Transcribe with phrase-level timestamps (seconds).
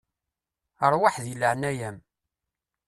[0.91, 1.97] Ṛwaḥ di leƐnaya-m.